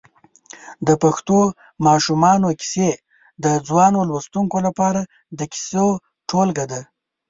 [0.87, 1.39] د پښتو
[1.87, 2.89] ماشومانو کیسې
[3.43, 5.01] د ځوانو لوستونکو لپاره
[5.37, 5.85] د کیسو
[6.29, 6.81] ټولګه ده.